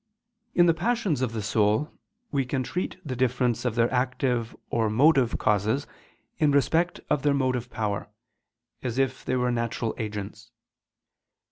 [0.55, 1.91] In the passions of the soul
[2.31, 5.85] we can treat the difference of their active or motive causes
[6.39, 8.09] in respect of their motive power,
[8.81, 10.49] as if they were natural agents.